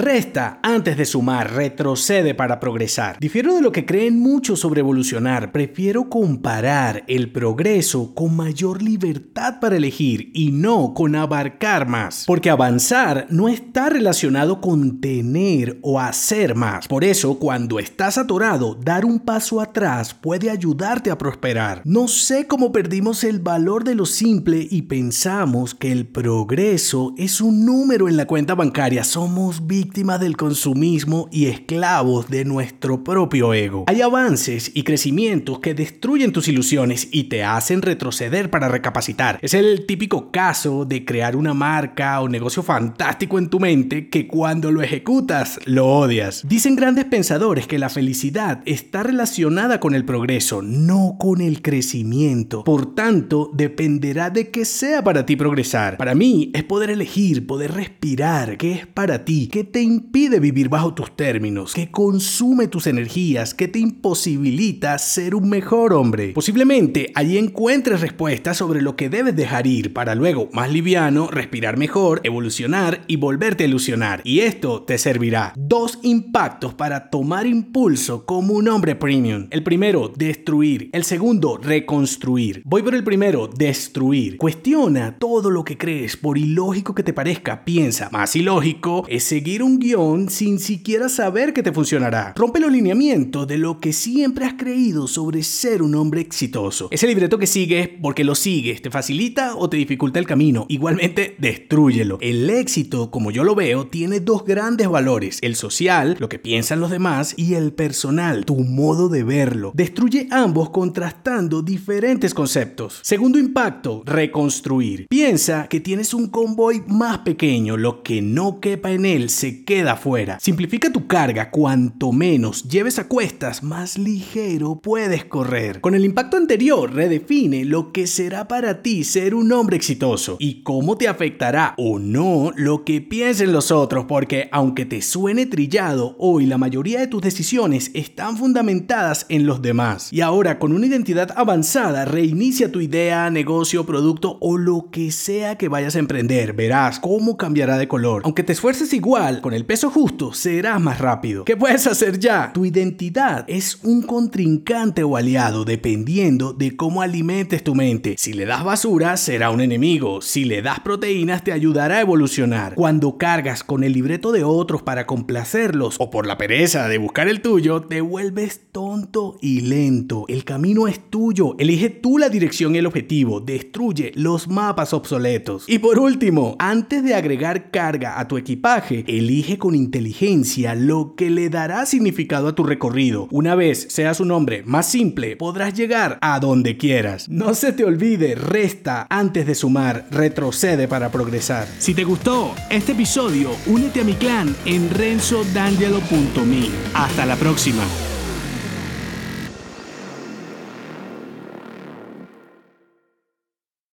Resta 0.00 0.60
antes 0.62 0.96
de 0.96 1.04
sumar, 1.04 1.52
retrocede 1.52 2.34
para 2.34 2.58
progresar. 2.58 3.18
Difiero 3.20 3.54
de 3.54 3.60
lo 3.60 3.70
que 3.70 3.84
creen 3.84 4.18
muchos 4.18 4.58
sobre 4.58 4.80
evolucionar. 4.80 5.52
Prefiero 5.52 6.08
comparar 6.08 7.04
el 7.06 7.30
progreso 7.30 8.14
con 8.14 8.34
mayor 8.34 8.80
libertad 8.80 9.60
para 9.60 9.76
elegir 9.76 10.30
y 10.32 10.52
no 10.52 10.94
con 10.94 11.16
abarcar 11.16 11.86
más. 11.86 12.24
Porque 12.26 12.48
avanzar 12.48 13.26
no 13.28 13.50
está 13.50 13.90
relacionado 13.90 14.62
con 14.62 15.02
tener 15.02 15.78
o 15.82 16.00
hacer 16.00 16.54
más. 16.54 16.88
Por 16.88 17.04
eso, 17.04 17.38
cuando 17.38 17.78
estás 17.78 18.16
atorado, 18.16 18.76
dar 18.76 19.04
un 19.04 19.18
paso 19.18 19.60
atrás 19.60 20.14
puede 20.14 20.48
ayudarte 20.48 21.10
a 21.10 21.18
prosperar. 21.18 21.82
No 21.84 22.08
sé 22.08 22.46
cómo 22.46 22.72
perdimos 22.72 23.22
el 23.22 23.38
valor 23.38 23.84
de 23.84 23.96
lo 23.96 24.06
simple 24.06 24.66
y 24.70 24.80
pensamos 24.80 25.74
que 25.74 25.92
el 25.92 26.06
progreso 26.06 27.12
es 27.18 27.42
un 27.42 27.66
número 27.66 28.08
en 28.08 28.16
la 28.16 28.26
cuenta 28.26 28.54
bancaria. 28.54 29.04
Somos 29.04 29.66
víctimas 29.66 29.89
víctimas 29.90 30.20
del 30.20 30.36
consumismo 30.36 31.28
y 31.32 31.46
esclavos 31.46 32.30
de 32.30 32.44
nuestro 32.44 33.02
propio 33.02 33.52
ego. 33.52 33.86
Hay 33.88 34.02
avances 34.02 34.70
y 34.72 34.84
crecimientos 34.84 35.58
que 35.58 35.74
destruyen 35.74 36.30
tus 36.30 36.46
ilusiones 36.46 37.08
y 37.10 37.24
te 37.24 37.42
hacen 37.42 37.82
retroceder 37.82 38.50
para 38.50 38.68
recapacitar. 38.68 39.40
Es 39.42 39.52
el 39.52 39.86
típico 39.86 40.30
caso 40.30 40.84
de 40.84 41.04
crear 41.04 41.34
una 41.34 41.54
marca 41.54 42.20
o 42.20 42.28
negocio 42.28 42.62
fantástico 42.62 43.36
en 43.36 43.48
tu 43.48 43.58
mente 43.58 44.08
que 44.08 44.28
cuando 44.28 44.70
lo 44.70 44.80
ejecutas 44.80 45.58
lo 45.64 45.88
odias. 45.88 46.46
Dicen 46.46 46.76
grandes 46.76 47.06
pensadores 47.06 47.66
que 47.66 47.80
la 47.80 47.88
felicidad 47.88 48.62
está 48.66 49.02
relacionada 49.02 49.80
con 49.80 49.96
el 49.96 50.04
progreso, 50.04 50.62
no 50.62 51.16
con 51.18 51.40
el 51.40 51.62
crecimiento. 51.62 52.62
Por 52.62 52.94
tanto, 52.94 53.50
dependerá 53.54 54.30
de 54.30 54.50
que 54.50 54.64
sea 54.64 55.02
para 55.02 55.26
ti 55.26 55.34
progresar. 55.34 55.96
Para 55.96 56.14
mí 56.14 56.52
es 56.54 56.62
poder 56.62 56.90
elegir, 56.90 57.44
poder 57.44 57.72
respirar, 57.72 58.56
qué 58.56 58.70
es 58.70 58.86
para 58.86 59.24
ti, 59.24 59.48
qué 59.50 59.64
te 59.64 59.79
impide 59.82 60.40
vivir 60.40 60.68
bajo 60.68 60.94
tus 60.94 61.16
términos, 61.16 61.74
que 61.74 61.90
consume 61.90 62.68
tus 62.68 62.86
energías, 62.86 63.54
que 63.54 63.68
te 63.68 63.78
imposibilita 63.78 64.98
ser 64.98 65.34
un 65.34 65.48
mejor 65.48 65.92
hombre. 65.92 66.32
Posiblemente 66.32 67.12
allí 67.14 67.38
encuentres 67.38 68.00
respuestas 68.00 68.56
sobre 68.56 68.82
lo 68.82 68.96
que 68.96 69.08
debes 69.08 69.36
dejar 69.36 69.66
ir 69.66 69.92
para 69.92 70.14
luego, 70.14 70.48
más 70.52 70.72
liviano, 70.72 71.28
respirar 71.28 71.76
mejor, 71.76 72.20
evolucionar 72.24 73.04
y 73.06 73.16
volverte 73.16 73.64
a 73.64 73.66
ilusionar. 73.66 74.20
Y 74.24 74.40
esto 74.40 74.82
te 74.82 74.98
servirá. 74.98 75.52
Dos 75.56 75.98
impactos 76.02 76.74
para 76.74 77.10
tomar 77.10 77.46
impulso 77.46 78.26
como 78.26 78.54
un 78.54 78.68
hombre 78.68 78.94
premium. 78.94 79.46
El 79.50 79.62
primero, 79.62 80.12
destruir. 80.14 80.90
El 80.92 81.04
segundo, 81.04 81.56
reconstruir. 81.56 82.62
Voy 82.64 82.82
por 82.82 82.94
el 82.94 83.04
primero, 83.04 83.48
destruir. 83.48 84.36
Cuestiona 84.36 85.16
todo 85.18 85.50
lo 85.50 85.64
que 85.64 85.78
crees, 85.78 86.16
por 86.16 86.38
ilógico 86.38 86.94
que 86.94 87.02
te 87.02 87.12
parezca. 87.12 87.64
Piensa, 87.64 88.08
más 88.10 88.34
ilógico 88.36 89.04
es 89.08 89.24
seguir 89.24 89.59
un 89.62 89.78
guion 89.78 90.28
sin 90.28 90.58
siquiera 90.58 91.08
saber 91.08 91.52
que 91.52 91.62
te 91.62 91.72
funcionará. 91.72 92.32
Rompe 92.36 92.60
los 92.60 92.72
lineamientos 92.72 93.46
de 93.46 93.58
lo 93.58 93.80
que 93.80 93.92
siempre 93.92 94.44
has 94.44 94.54
creído 94.54 95.06
sobre 95.06 95.42
ser 95.42 95.82
un 95.82 95.94
hombre 95.94 96.20
exitoso. 96.20 96.88
Ese 96.90 97.06
libreto 97.06 97.38
que 97.38 97.46
sigues 97.46 97.88
porque 98.00 98.24
lo 98.24 98.34
sigues, 98.34 98.82
te 98.82 98.90
facilita 98.90 99.56
o 99.56 99.68
te 99.68 99.76
dificulta 99.76 100.18
el 100.18 100.26
camino. 100.26 100.66
Igualmente, 100.68 101.36
destruyelo. 101.38 102.18
El 102.20 102.48
éxito, 102.50 103.10
como 103.10 103.30
yo 103.30 103.44
lo 103.44 103.54
veo, 103.54 103.86
tiene 103.86 104.20
dos 104.20 104.44
grandes 104.44 104.88
valores. 104.88 105.38
El 105.42 105.56
social, 105.56 106.16
lo 106.18 106.28
que 106.28 106.38
piensan 106.38 106.80
los 106.80 106.90
demás, 106.90 107.34
y 107.36 107.54
el 107.54 107.72
personal, 107.72 108.44
tu 108.44 108.56
modo 108.56 109.08
de 109.08 109.24
verlo. 109.24 109.72
Destruye 109.74 110.28
ambos 110.30 110.70
contrastando 110.70 111.62
diferentes 111.62 112.34
conceptos. 112.34 113.00
Segundo 113.02 113.38
impacto, 113.38 114.02
reconstruir. 114.06 115.06
Piensa 115.08 115.68
que 115.68 115.80
tienes 115.80 116.14
un 116.14 116.28
convoy 116.28 116.82
más 116.86 117.18
pequeño, 117.18 117.76
lo 117.76 118.02
que 118.02 118.22
no 118.22 118.60
quepa 118.60 118.92
en 118.92 119.06
él 119.06 119.30
se 119.30 119.49
queda 119.64 119.96
fuera. 119.96 120.38
Simplifica 120.40 120.92
tu 120.92 121.06
carga, 121.06 121.50
cuanto 121.50 122.12
menos 122.12 122.64
lleves 122.64 122.98
a 122.98 123.08
cuestas, 123.08 123.62
más 123.62 123.98
ligero 123.98 124.80
puedes 124.82 125.24
correr. 125.24 125.80
Con 125.80 125.94
el 125.94 126.04
impacto 126.04 126.36
anterior, 126.36 126.92
redefine 126.92 127.64
lo 127.64 127.92
que 127.92 128.06
será 128.06 128.48
para 128.48 128.82
ti 128.82 129.04
ser 129.04 129.34
un 129.34 129.52
hombre 129.52 129.76
exitoso 129.76 130.36
y 130.38 130.62
cómo 130.62 130.96
te 130.96 131.08
afectará 131.08 131.74
o 131.76 131.98
no 131.98 132.52
lo 132.56 132.84
que 132.84 133.00
piensen 133.00 133.52
los 133.52 133.70
otros, 133.70 134.06
porque 134.06 134.48
aunque 134.52 134.86
te 134.86 135.02
suene 135.02 135.46
trillado, 135.46 136.16
hoy 136.18 136.46
la 136.46 136.58
mayoría 136.58 137.00
de 137.00 137.06
tus 137.06 137.22
decisiones 137.22 137.90
están 137.94 138.36
fundamentadas 138.36 139.26
en 139.28 139.46
los 139.46 139.62
demás. 139.62 140.12
Y 140.12 140.20
ahora, 140.20 140.58
con 140.58 140.72
una 140.72 140.86
identidad 140.86 141.30
avanzada, 141.36 142.04
reinicia 142.04 142.72
tu 142.72 142.80
idea, 142.80 143.30
negocio, 143.30 143.86
producto 143.86 144.38
o 144.40 144.58
lo 144.58 144.88
que 144.90 145.10
sea 145.10 145.56
que 145.56 145.68
vayas 145.68 145.96
a 145.96 146.00
emprender. 146.00 146.52
Verás 146.52 147.00
cómo 147.00 147.36
cambiará 147.36 147.78
de 147.78 147.88
color. 147.88 148.22
Aunque 148.24 148.42
te 148.42 148.52
esfuerces 148.52 148.92
igual, 148.92 149.39
con 149.40 149.54
el 149.54 149.64
peso 149.64 149.90
justo 149.90 150.32
serás 150.32 150.80
más 150.80 150.98
rápido. 150.98 151.44
¿Qué 151.44 151.56
puedes 151.56 151.86
hacer 151.86 152.18
ya? 152.18 152.52
Tu 152.52 152.66
identidad 152.66 153.44
es 153.48 153.78
un 153.82 154.02
contrincante 154.02 155.02
o 155.02 155.16
aliado 155.16 155.64
dependiendo 155.64 156.52
de 156.52 156.76
cómo 156.76 157.02
alimentes 157.02 157.64
tu 157.64 157.74
mente. 157.74 158.14
Si 158.18 158.32
le 158.32 158.46
das 158.46 158.64
basura, 158.64 159.16
será 159.16 159.50
un 159.50 159.60
enemigo. 159.60 160.20
Si 160.20 160.44
le 160.44 160.62
das 160.62 160.80
proteínas, 160.80 161.42
te 161.42 161.52
ayudará 161.52 161.96
a 161.96 162.00
evolucionar. 162.02 162.74
Cuando 162.74 163.16
cargas 163.16 163.64
con 163.64 163.84
el 163.84 163.92
libreto 163.92 164.32
de 164.32 164.44
otros 164.44 164.82
para 164.82 165.06
complacerlos 165.06 165.96
o 165.98 166.10
por 166.10 166.26
la 166.26 166.38
pereza 166.38 166.88
de 166.88 166.98
buscar 166.98 167.28
el 167.28 167.40
tuyo, 167.40 167.82
te 167.82 168.00
vuelves 168.00 168.60
tonto 168.72 169.38
y 169.40 169.62
lento. 169.62 170.24
El 170.28 170.44
camino 170.44 170.86
es 170.86 171.00
tuyo. 171.10 171.56
Elige 171.58 171.90
tú 171.90 172.18
la 172.18 172.28
dirección 172.28 172.74
y 172.74 172.78
el 172.78 172.86
objetivo. 172.86 173.40
Destruye 173.40 174.12
los 174.14 174.48
mapas 174.48 174.92
obsoletos. 174.92 175.64
Y 175.66 175.78
por 175.78 175.98
último, 175.98 176.56
antes 176.58 177.02
de 177.02 177.14
agregar 177.14 177.70
carga 177.70 178.20
a 178.20 178.28
tu 178.28 178.36
equipaje, 178.36 179.04
elige 179.06 179.29
Elige 179.30 179.58
con 179.58 179.76
inteligencia 179.76 180.74
lo 180.74 181.14
que 181.14 181.30
le 181.30 181.50
dará 181.50 181.86
significado 181.86 182.48
a 182.48 182.56
tu 182.56 182.64
recorrido. 182.64 183.28
Una 183.30 183.54
vez 183.54 183.86
seas 183.88 184.18
un 184.18 184.32
hombre 184.32 184.64
más 184.66 184.90
simple, 184.90 185.36
podrás 185.36 185.72
llegar 185.72 186.18
a 186.20 186.40
donde 186.40 186.76
quieras. 186.76 187.28
No 187.28 187.54
se 187.54 187.72
te 187.72 187.84
olvide, 187.84 188.34
resta 188.34 189.06
antes 189.08 189.46
de 189.46 189.54
sumar, 189.54 190.08
retrocede 190.10 190.88
para 190.88 191.12
progresar. 191.12 191.68
Si 191.78 191.94
te 191.94 192.02
gustó 192.02 192.56
este 192.70 192.90
episodio, 192.90 193.52
únete 193.66 194.00
a 194.00 194.04
mi 194.04 194.14
clan 194.14 194.52
en 194.64 194.90
renzodangelo.me. 194.90 196.68
Hasta 196.94 197.24
la 197.24 197.36
próxima. 197.36 197.84